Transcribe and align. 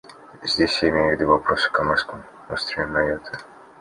Здесь 0.41 0.81
я 0.81 0.89
имею 0.89 1.09
в 1.09 1.11
виду 1.11 1.27
вопрос 1.27 1.67
о 1.67 1.69
коморском 1.69 2.23
острове 2.49 2.87
Майотта. 2.87 3.37